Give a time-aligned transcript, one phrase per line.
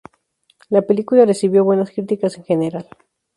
[0.69, 2.87] La película recibió buenas críticas en general.